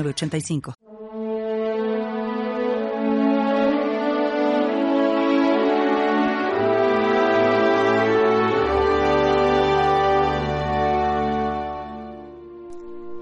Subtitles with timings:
[0.00, 0.74] 85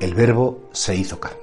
[0.01, 1.37] El verbo se hizo carne.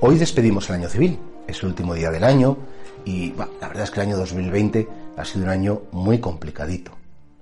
[0.00, 2.56] Hoy despedimos el año civil, es el último día del año
[3.04, 6.92] y la verdad es que el año 2020 ha sido un año muy complicadito,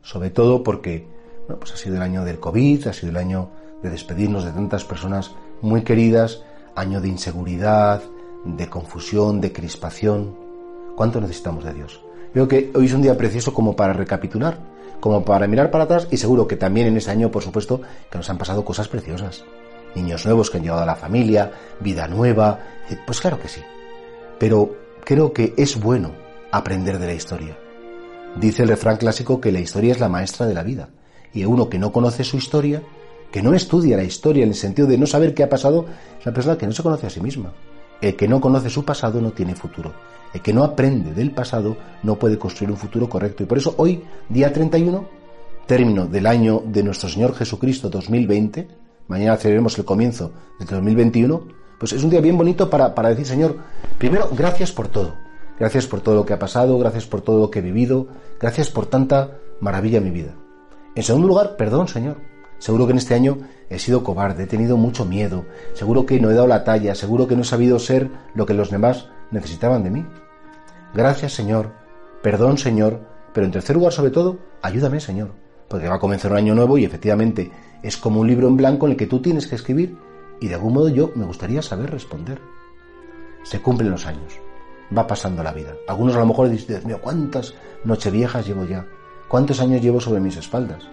[0.02, 1.06] sobre todo porque
[1.46, 3.50] pues ha sido el año del COVID, ha sido el año
[3.82, 6.42] de despedirnos de tantas personas muy queridas
[6.74, 8.02] año de inseguridad,
[8.45, 10.37] de confusión, de crispación.
[10.96, 12.01] ¿Cuánto necesitamos de Dios?
[12.32, 14.59] Creo que hoy es un día precioso como para recapitular,
[15.01, 18.18] como para mirar para atrás y seguro que también en ese año, por supuesto, que
[18.18, 19.45] nos han pasado cosas preciosas.
[19.95, 22.59] Niños nuevos que han llegado a la familia, vida nueva,
[22.91, 23.60] eh, pues claro que sí.
[24.38, 26.10] Pero creo que es bueno
[26.51, 27.57] aprender de la historia.
[28.37, 30.88] Dice el refrán clásico que la historia es la maestra de la vida.
[31.32, 32.82] Y uno que no conoce su historia
[33.35, 35.87] que no estudia la historia en el sentido de no saber qué ha pasado,
[36.21, 37.52] es una persona que no se conoce a sí misma.
[38.01, 39.93] El que no conoce su pasado no tiene futuro.
[40.32, 43.43] El que no aprende del pasado no puede construir un futuro correcto.
[43.43, 45.04] Y por eso hoy, día 31,
[45.66, 48.68] término del año de nuestro Señor Jesucristo 2020,
[49.09, 51.43] mañana celebremos el comienzo del 2021,
[51.80, 53.59] pues es un día bien bonito para, para decir, Señor,
[53.98, 55.13] primero, gracias por todo.
[55.59, 58.07] Gracias por todo lo que ha pasado, gracias por todo lo que he vivido,
[58.38, 60.37] gracias por tanta maravilla en mi vida.
[60.95, 62.34] En segundo lugar, perdón, Señor
[62.65, 65.44] Seguro que en este año he sido cobarde, he tenido mucho miedo,
[65.75, 68.54] seguro que no he dado la talla, seguro que no he sabido ser lo que
[68.54, 70.06] los demás necesitaban de mí.
[70.94, 71.72] Gracias Señor,
[72.22, 73.00] perdón Señor,
[73.34, 75.32] pero en tercer lugar sobre todo, ayúdame Señor,
[75.69, 77.52] porque va a comenzar un año nuevo y efectivamente
[77.82, 79.98] es como un libro en blanco en el que tú tienes que escribir
[80.41, 82.41] y de algún modo yo me gustaría saber responder.
[83.42, 84.41] Se cumplen los años,
[84.96, 85.75] va pasando la vida.
[85.86, 87.52] Algunos a lo mejor dicen, Dios mío, ¿cuántas
[88.10, 88.86] viejas llevo ya?
[89.28, 90.88] ¿Cuántos años llevo sobre mis espaldas?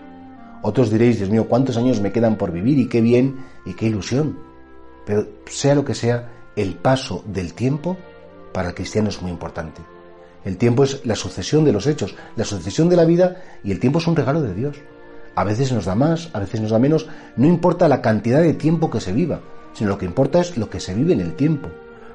[0.64, 2.78] Otros diréis, Dios mío, ¿cuántos años me quedan por vivir?
[2.78, 4.38] Y qué bien y qué ilusión.
[5.06, 7.98] Pero sea lo que sea, el paso del tiempo
[8.54, 9.82] para el cristiano es muy importante.
[10.44, 13.80] El tiempo es la sucesión de los hechos, la sucesión de la vida y el
[13.80, 14.78] tiempo es un regalo de Dios.
[15.36, 17.08] A veces nos da más, a veces nos da menos,
[17.38, 19.42] no importa la cantidad de tiempo que se viva,
[19.74, 21.70] sino lo que importa es lo que se vive en el tiempo.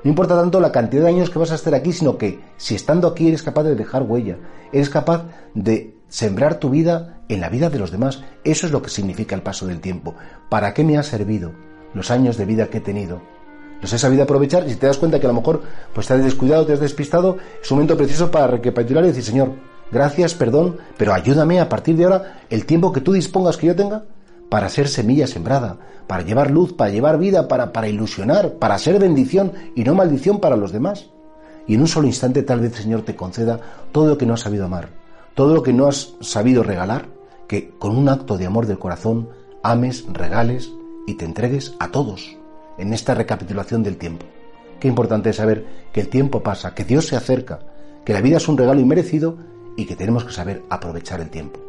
[0.05, 2.75] No importa tanto la cantidad de años que vas a estar aquí, sino que si
[2.75, 4.37] estando aquí eres capaz de dejar huella,
[4.73, 5.25] eres capaz
[5.55, 8.23] de sembrar tu vida en la vida de los demás.
[8.45, 10.15] Eso es lo que significa el paso del tiempo.
[10.49, 11.53] ¿Para qué me ha servido
[11.95, 13.21] los años de vida que he tenido?
[13.81, 16.15] Los he sabido aprovechar y si te das cuenta que a lo mejor pues te
[16.15, 19.53] has descuidado, te has despistado, es un momento preciso para recapitular y decir, Señor,
[19.91, 23.77] gracias, perdón, pero ayúdame a partir de ahora el tiempo que tú dispongas que yo
[23.77, 24.05] tenga
[24.49, 25.77] para ser semilla sembrada,
[26.07, 30.41] para llevar luz, para llevar vida, para, para ilusionar, para ser bendición y no maldición
[30.41, 31.11] para los demás.
[31.67, 33.61] Y en un solo instante tal vez, Señor, te conceda
[33.91, 34.89] todo lo que no has sabido amar
[35.37, 37.09] todo lo que no has sabido regalar,
[37.49, 39.29] que con un acto de amor del corazón
[39.63, 40.73] ames, regales
[41.07, 42.37] y te entregues a todos
[42.79, 44.27] en esta recapitulación del tiempo.
[44.81, 47.61] Qué importante es saber que el tiempo pasa, que Dios se acerca,
[48.05, 49.39] que la vida es un regalo inmerecido
[49.77, 51.66] y que tenemos que saber aprovechar el tiempo.